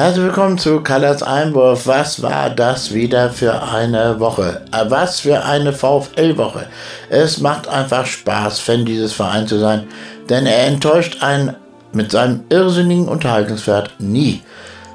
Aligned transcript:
Herzlich 0.00 0.24
willkommen 0.24 0.56
zu 0.56 0.80
Kallas 0.80 1.22
Einwurf. 1.22 1.86
Was 1.86 2.22
war 2.22 2.48
das 2.48 2.94
wieder 2.94 3.28
für 3.28 3.62
eine 3.62 4.18
Woche? 4.18 4.62
Äh, 4.72 4.86
was 4.88 5.20
für 5.20 5.44
eine 5.44 5.74
VfL-Woche. 5.74 6.68
Es 7.10 7.38
macht 7.38 7.68
einfach 7.68 8.06
Spaß, 8.06 8.60
Fan 8.60 8.86
dieses 8.86 9.12
Vereins 9.12 9.50
zu 9.50 9.58
sein, 9.58 9.86
denn 10.30 10.46
er 10.46 10.68
enttäuscht 10.68 11.22
einen 11.22 11.54
mit 11.92 12.12
seinem 12.12 12.44
irrsinnigen 12.48 13.08
Unterhaltungswert 13.08 13.90
nie. 13.98 14.40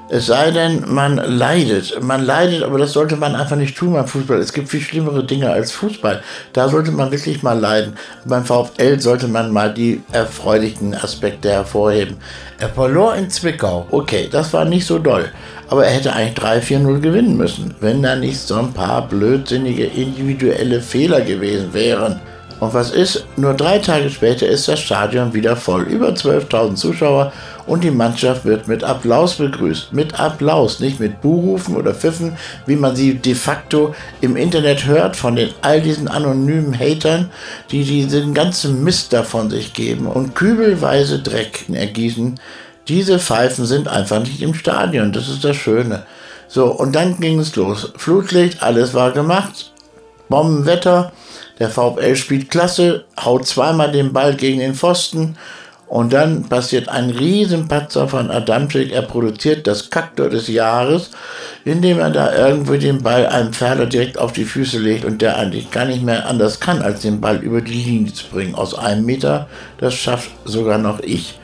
Es 0.07 0.27
sei 0.27 0.51
denn, 0.51 0.83
man 0.87 1.15
leidet. 1.15 2.03
Man 2.03 2.23
leidet, 2.23 2.61
aber 2.61 2.77
das 2.77 2.93
sollte 2.93 3.15
man 3.15 3.35
einfach 3.35 3.55
nicht 3.55 3.75
tun 3.75 3.93
beim 3.93 4.07
Fußball. 4.07 4.37
Es 4.37 4.54
gibt 4.54 4.69
viel 4.69 4.81
schlimmere 4.81 5.23
Dinge 5.23 5.49
als 5.49 5.71
Fußball. 5.71 6.21
Da 6.54 6.69
sollte 6.69 6.91
man 6.91 7.09
wirklich 7.09 7.41
mal 7.41 7.59
leiden. 7.59 7.95
Beim 8.23 8.45
VfL 8.45 8.99
sollte 8.99 9.27
man 9.27 9.51
mal 9.51 9.73
die 9.73 10.04
erfreulichen 10.11 10.93
Aspekte 10.93 11.49
hervorheben. 11.49 12.18
Er 12.59 12.69
verlor 12.69 13.15
in 13.15 13.31
Zwickau. 13.31 13.87
Okay, 13.89 14.29
das 14.32 14.54
war 14.54 14.65
nicht 14.65 14.86
so 14.86 14.99
doll. 14.99 15.32
Aber 15.69 15.87
er 15.87 15.93
hätte 15.93 16.13
eigentlich 16.13 16.37
3-4-0 16.37 16.99
gewinnen 16.99 17.35
müssen, 17.35 17.74
wenn 17.79 18.04
da 18.04 18.15
nicht 18.15 18.39
so 18.39 18.57
ein 18.57 18.74
paar 18.74 19.07
blödsinnige 19.07 19.85
individuelle 19.85 20.82
Fehler 20.82 21.21
gewesen 21.21 21.74
wären. 21.74 22.19
Und 22.60 22.74
was 22.74 22.91
ist? 22.91 23.25
Nur 23.35 23.54
drei 23.54 23.79
Tage 23.79 24.10
später 24.10 24.47
ist 24.47 24.68
das 24.68 24.79
Stadion 24.79 25.33
wieder 25.33 25.55
voll. 25.55 25.83
Über 25.83 26.10
12.000 26.10 26.75
Zuschauer 26.75 27.33
und 27.68 27.83
die 27.83 27.92
Mannschaft 27.92 28.46
wird 28.46 28.68
mit 28.68 28.83
Applaus 28.83 29.36
begrüßt. 29.36 29.93
Mit 29.93 30.19
Applaus, 30.19 30.79
nicht 30.79 31.00
mit 31.00 31.21
Buhrufen 31.21 31.75
oder 31.75 31.93
Pfiffen, 31.93 32.38
wie 32.66 32.75
man 32.75 32.95
sie 32.95 33.16
de 33.16 33.36
facto 33.36 33.95
im 34.22 34.36
Internet 34.36 34.86
hört 34.86 35.16
von 35.16 35.36
den 35.36 35.50
all 35.61 35.81
diesen 35.81 36.08
anonymen 36.08 36.78
Hatern, 36.78 37.31
die 37.72 37.83
diesen 37.83 38.33
ganzen 38.33 38.83
Mist 38.83 39.14
davon 39.14 39.50
sich 39.50 39.73
geben 39.73 40.08
und 40.08 40.36
kübelweise 40.36 41.19
Dreck 41.19 41.66
ergießen. 41.72 42.39
Diese 42.88 43.17
Pfeifen 43.17 43.66
sind 43.66 43.88
einfach 43.88 44.19
nicht 44.19 44.41
im 44.41 44.53
Stadion. 44.53 45.11
Das 45.11 45.27
ist 45.27 45.44
das 45.44 45.55
Schöne. 45.55 46.05
So, 46.47 46.67
und 46.67 46.93
dann 46.93 47.19
ging 47.19 47.39
es 47.39 47.55
los. 47.55 47.91
Flutlicht, 47.97 48.61
alles 48.61 48.93
war 48.93 49.11
gemacht. 49.11 49.71
Bombenwetter. 50.30 51.11
Der 51.58 51.69
VfL 51.69 52.16
spielt 52.16 52.52
klasse, 52.52 53.05
haut 53.19 53.47
zweimal 53.47 53.91
den 53.91 54.13
Ball 54.13 54.36
gegen 54.36 54.59
den 54.59 54.75
Pfosten 54.75 55.38
und 55.88 56.14
dann 56.14 56.44
passiert 56.44 56.89
ein 56.89 57.11
Riesenpatzer 57.11 58.08
von 58.08 58.31
Adamczyk. 58.31 58.91
Er 58.91 59.03
produziert 59.03 59.67
das 59.67 59.89
Kaktor 59.89 60.30
des 60.30 60.47
Jahres, 60.47 61.11
indem 61.64 62.00
er 62.00 62.09
da 62.09 62.36
irgendwo 62.36 62.73
den 62.73 63.03
Ball 63.03 63.27
einem 63.27 63.53
Pferder 63.53 63.86
direkt 63.86 64.17
auf 64.17 64.33
die 64.33 64.45
Füße 64.45 64.80
legt 64.80 65.05
und 65.05 65.22
der 65.22 65.38
eigentlich 65.38 65.72
gar 65.72 65.86
nicht 65.86 66.03
mehr 66.03 66.27
anders 66.27 66.59
kann, 66.59 66.81
als 66.81 67.02
den 67.02 67.22
Ball 67.22 67.38
über 67.38 67.61
die 67.61 67.73
Linie 67.73 68.14
zu 68.14 68.25
bringen. 68.27 68.55
Aus 68.55 68.73
einem 68.77 69.05
Meter, 69.05 69.47
das 69.77 69.94
schafft 69.94 70.31
sogar 70.45 70.77
noch 70.77 71.00
ich. 71.02 71.39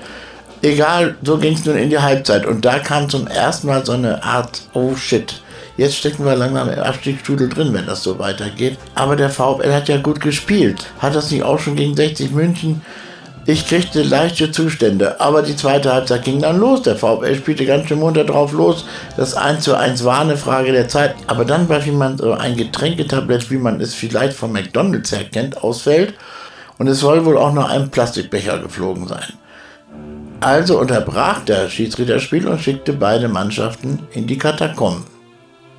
Egal, 0.64 1.16
so 1.24 1.38
ging 1.38 1.54
es 1.54 1.66
nun 1.66 1.78
in 1.78 1.90
die 1.90 2.00
Halbzeit. 2.00 2.46
Und 2.46 2.66
da 2.66 2.80
kam 2.80 3.10
zum 3.10 3.28
ersten 3.28 3.68
Mal 3.68 3.86
so 3.86 3.94
eine 3.94 4.24
Art, 4.24 4.62
oh 4.74 4.96
shit, 4.96 5.42
Jetzt 5.78 5.96
stecken 5.96 6.26
wir 6.26 6.36
langsam 6.36 6.70
im 6.70 6.80
Abstiegsstudel 6.80 7.50
drin, 7.50 7.74
wenn 7.74 7.88
das 7.88 8.04
so 8.04 8.20
weitergeht. 8.20 8.78
Aber 8.94 9.16
der 9.16 9.30
VfL 9.30 9.74
hat 9.74 9.88
ja 9.88 9.98
gut 9.98 10.20
gespielt. 10.20 10.86
Hat 11.00 11.16
das 11.16 11.32
nicht 11.32 11.44
auch 11.44 11.60
schon 11.60 11.76
gegen 11.76 11.96
60 11.96 12.32
München? 12.32 12.82
Ich 13.48 13.66
kriegte 13.68 14.04
leichte 14.04 14.52
Zustände, 14.52 15.20
aber 15.20 15.42
die 15.42 15.56
zweite 15.56 15.92
Halbzeit 15.92 16.24
ging 16.24 16.42
dann 16.42 16.60
los. 16.60 16.84
Der 16.84 16.96
VfL 16.96 17.36
spielte 17.36 17.66
ganz 17.66 17.88
schön 17.88 18.00
munter 18.00 18.24
drauf 18.24 18.54
los. 18.54 18.86
Das 19.18 19.34
1 19.34 19.64
zu 19.64 19.76
1 19.76 20.04
war 20.04 20.20
eine 20.20 20.38
Frage 20.38 20.72
der 20.72 20.88
Zeit. 20.88 21.16
Aber 21.26 21.44
dann 21.44 21.68
war 21.68 21.80
jemand 21.80 22.20
so 22.20 22.34
ein 22.34 22.56
Getränketablett, 22.56 23.50
wie 23.50 23.58
man 23.58 23.82
es 23.82 23.96
vielleicht 23.96 24.34
von 24.34 24.52
McDonalds 24.52 25.12
her 25.12 25.24
kennt, 25.24 25.64
ausfällt. 25.64 26.14
Und 26.78 26.88
es 26.88 27.00
soll 27.00 27.26
wohl 27.26 27.38
auch 27.38 27.54
noch 27.54 27.68
ein 27.68 27.90
Plastikbecher 27.90 28.60
geflogen 28.60 29.08
sein. 29.08 29.34
Also 30.40 30.80
unterbrach 30.80 31.44
der 31.44 31.68
Schiedsrichter 31.70 32.20
Spiel 32.20 32.48
und 32.48 32.62
schickte 32.62 32.94
beide 32.94 33.28
Mannschaften 33.28 34.00
in 34.14 34.28
die 34.28 34.38
Katakomben. 34.38 35.04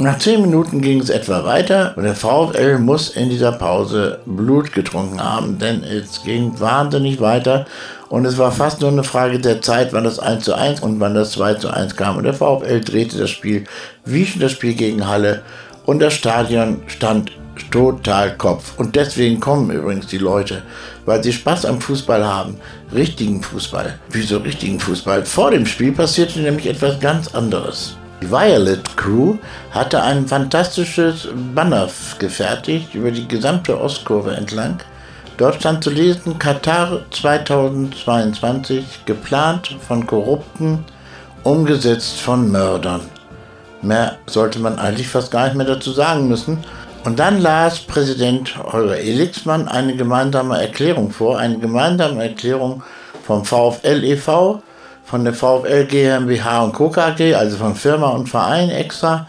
Nach 0.02 0.18
zehn 0.18 0.42
Minuten 0.42 0.80
ging 0.80 0.98
es 0.98 1.10
etwa 1.10 1.44
weiter 1.44 1.92
und 1.94 2.02
der 2.02 2.16
VfL 2.16 2.78
muss 2.78 3.10
in 3.10 3.30
dieser 3.30 3.52
Pause 3.52 4.18
Blut 4.26 4.72
getrunken 4.72 5.22
haben, 5.22 5.60
denn 5.60 5.84
es 5.84 6.24
ging 6.24 6.58
wahnsinnig 6.58 7.20
weiter 7.20 7.66
und 8.08 8.24
es 8.24 8.36
war 8.36 8.50
fast 8.50 8.80
nur 8.80 8.90
eine 8.90 9.04
Frage 9.04 9.38
der 9.38 9.62
Zeit, 9.62 9.92
wann 9.92 10.02
das 10.02 10.18
1 10.18 10.42
zu 10.42 10.54
1 10.54 10.80
und 10.80 10.98
wann 10.98 11.14
das 11.14 11.30
2 11.30 11.54
zu 11.54 11.70
1 11.70 11.94
kam. 11.94 12.16
Und 12.16 12.24
der 12.24 12.34
VfL 12.34 12.80
drehte 12.80 13.16
das 13.16 13.30
Spiel 13.30 13.62
wie 14.04 14.26
schon 14.26 14.40
das 14.40 14.50
Spiel 14.50 14.74
gegen 14.74 15.06
Halle 15.06 15.42
und 15.86 16.00
das 16.00 16.14
Stadion 16.14 16.82
stand 16.88 17.30
total 17.70 18.36
Kopf. 18.36 18.76
Und 18.78 18.96
deswegen 18.96 19.38
kommen 19.38 19.70
übrigens 19.70 20.08
die 20.08 20.18
Leute, 20.18 20.64
weil 21.06 21.22
sie 21.22 21.32
Spaß 21.32 21.64
am 21.64 21.80
Fußball 21.80 22.26
haben. 22.26 22.56
Richtigen 22.92 23.40
Fußball. 23.40 24.00
Wieso 24.10 24.38
richtigen 24.38 24.80
Fußball? 24.80 25.24
Vor 25.24 25.52
dem 25.52 25.64
Spiel 25.64 25.92
passierte 25.92 26.40
nämlich 26.40 26.66
etwas 26.66 26.98
ganz 26.98 27.32
anderes. 27.32 27.96
Die 28.22 28.30
Violet 28.30 28.96
Crew 28.96 29.36
hatte 29.72 30.00
ein 30.00 30.28
fantastisches 30.28 31.26
Banner 31.56 31.88
gefertigt 32.20 32.94
über 32.94 33.10
die 33.10 33.26
gesamte 33.26 33.80
Ostkurve 33.80 34.36
entlang. 34.36 34.78
Dort 35.38 35.56
stand 35.56 35.82
zu 35.82 35.90
lesen 35.90 36.38
Katar 36.38 37.00
2022 37.10 39.06
geplant 39.06 39.76
von 39.88 40.06
Korrupten, 40.06 40.84
umgesetzt 41.42 42.20
von 42.20 42.48
Mördern. 42.52 43.00
Mehr 43.82 44.18
sollte 44.26 44.60
man 44.60 44.78
eigentlich 44.78 45.08
fast 45.08 45.32
gar 45.32 45.46
nicht 45.46 45.56
mehr 45.56 45.66
dazu 45.66 45.90
sagen 45.90 46.28
müssen. 46.28 46.58
Und 47.02 47.18
dann 47.18 47.40
las 47.40 47.80
Präsident 47.80 48.56
Holger 48.56 48.98
Elixmann 48.98 49.66
eine 49.66 49.96
gemeinsame 49.96 50.62
Erklärung 50.62 51.10
vor, 51.10 51.40
eine 51.40 51.58
gemeinsame 51.58 52.22
Erklärung 52.22 52.84
vom 53.26 53.44
VfL 53.44 54.04
e.V., 54.04 54.62
von 55.04 55.24
der 55.24 55.34
VfL 55.34 55.86
GmbH 55.86 56.64
und 56.64 56.72
Co. 56.72 56.90
KG, 56.90 57.34
also 57.34 57.56
von 57.56 57.74
Firma 57.74 58.08
und 58.08 58.28
Verein 58.28 58.70
extra, 58.70 59.26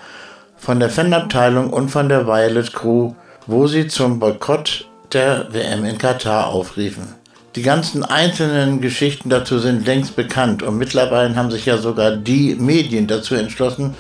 von 0.58 0.80
der 0.80 0.90
Fanabteilung 0.90 1.72
und 1.72 1.90
von 1.90 2.08
der 2.08 2.26
Violet 2.26 2.72
Crew, 2.74 3.14
wo 3.48 3.68
sie 3.68 3.88
zum 3.88 4.20
Boykott 4.20 4.86
der 5.12 5.48
WM 5.54 5.86
in 5.86 5.98
Katar 5.98 6.48
aufriefen. 6.48 7.16
Die 7.56 7.62
ganzen 7.62 8.04
einzelnen 8.04 8.82
Geschichten 8.82 9.30
dazu 9.30 9.60
sind 9.60 9.86
längst 9.86 10.16
bekannt 10.16 10.64
und 10.64 10.78
mittlerweile 10.78 11.36
haben 11.36 11.52
sich 11.52 11.66
ja 11.66 11.78
sogar 11.78 12.16
die 12.16 12.56
Medien 12.56 13.06
dazu 13.06 13.36
entschlossen, 13.36 13.96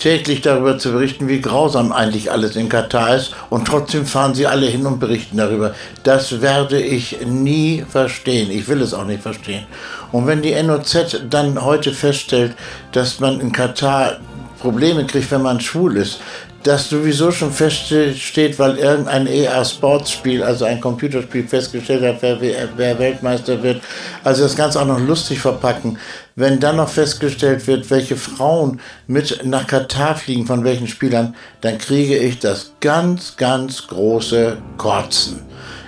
täglich 0.00 0.40
darüber 0.40 0.78
zu 0.78 0.92
berichten, 0.92 1.28
wie 1.28 1.40
grausam 1.40 1.92
eigentlich 1.92 2.32
alles 2.32 2.56
in 2.56 2.68
Katar 2.68 3.14
ist. 3.14 3.34
Und 3.50 3.68
trotzdem 3.68 4.06
fahren 4.06 4.34
sie 4.34 4.46
alle 4.46 4.66
hin 4.66 4.86
und 4.86 4.98
berichten 4.98 5.36
darüber. 5.36 5.74
Das 6.02 6.40
werde 6.40 6.80
ich 6.80 7.18
nie 7.24 7.84
verstehen. 7.88 8.50
Ich 8.50 8.66
will 8.66 8.82
es 8.82 8.92
auch 8.92 9.04
nicht 9.04 9.22
verstehen. 9.22 9.66
Und 10.10 10.26
wenn 10.26 10.42
die 10.42 10.60
NOZ 10.60 11.20
dann 11.30 11.62
heute 11.62 11.92
feststellt, 11.92 12.56
dass 12.92 13.20
man 13.20 13.40
in 13.40 13.52
Katar 13.52 14.16
Probleme 14.60 15.06
kriegt, 15.06 15.30
wenn 15.30 15.42
man 15.42 15.60
schwul 15.60 15.96
ist, 15.96 16.20
das 16.62 16.90
sowieso 16.90 17.30
schon 17.30 17.52
feststeht, 17.52 18.58
weil 18.58 18.76
irgendein 18.76 19.26
EA-Sports-Spiel, 19.26 20.42
also 20.42 20.66
ein 20.66 20.80
Computerspiel, 20.80 21.48
festgestellt 21.48 22.02
hat, 22.02 22.20
wer, 22.20 22.68
wer, 22.76 22.98
Weltmeister 22.98 23.62
wird. 23.62 23.80
Also 24.24 24.42
das 24.42 24.56
Ganze 24.56 24.80
auch 24.80 24.86
noch 24.86 25.00
lustig 25.00 25.40
verpacken. 25.40 25.98
Wenn 26.36 26.60
dann 26.60 26.76
noch 26.76 26.88
festgestellt 26.88 27.66
wird, 27.66 27.90
welche 27.90 28.16
Frauen 28.16 28.80
mit 29.06 29.44
nach 29.44 29.66
Katar 29.66 30.16
fliegen, 30.16 30.46
von 30.46 30.64
welchen 30.64 30.86
Spielern, 30.86 31.34
dann 31.62 31.78
kriege 31.78 32.16
ich 32.18 32.38
das 32.38 32.72
ganz, 32.80 33.36
ganz 33.36 33.86
große 33.86 34.58
Kotzen. 34.76 35.40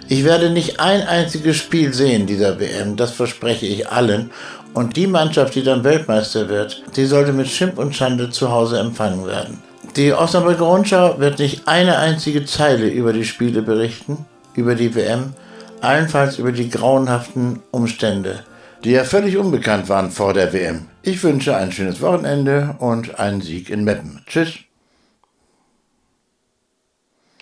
Ich 0.08 0.24
werde 0.24 0.50
nicht 0.50 0.80
ein 0.80 1.02
einziges 1.02 1.56
Spiel 1.56 1.92
sehen 1.92 2.26
dieser 2.26 2.58
WM, 2.58 2.96
das 2.96 3.12
verspreche 3.12 3.66
ich 3.66 3.88
allen. 3.88 4.30
Und 4.74 4.96
die 4.96 5.06
Mannschaft, 5.06 5.54
die 5.54 5.62
dann 5.62 5.84
Weltmeister 5.84 6.48
wird, 6.48 6.82
die 6.96 7.04
sollte 7.04 7.32
mit 7.34 7.48
Schimpf 7.48 7.78
und 7.78 7.94
Schande 7.94 8.30
zu 8.30 8.50
Hause 8.50 8.78
empfangen 8.78 9.26
werden. 9.26 9.71
Die 9.96 10.14
Osnabrücker 10.14 10.64
Rundschau 10.64 11.18
wird 11.18 11.38
nicht 11.38 11.68
eine 11.68 11.98
einzige 11.98 12.46
Zeile 12.46 12.88
über 12.88 13.12
die 13.12 13.26
Spiele 13.26 13.60
berichten, 13.60 14.24
über 14.54 14.74
die 14.74 14.94
WM, 14.94 15.34
allenfalls 15.82 16.38
über 16.38 16.50
die 16.50 16.70
grauenhaften 16.70 17.60
Umstände, 17.72 18.42
die 18.84 18.92
ja 18.92 19.04
völlig 19.04 19.36
unbekannt 19.36 19.90
waren 19.90 20.10
vor 20.10 20.32
der 20.32 20.54
WM. 20.54 20.86
Ich 21.02 21.22
wünsche 21.22 21.54
ein 21.56 21.72
schönes 21.72 22.00
Wochenende 22.00 22.74
und 22.78 23.20
einen 23.20 23.42
Sieg 23.42 23.68
in 23.68 23.84
Meppen. 23.84 24.22
Tschüss. 24.26 24.54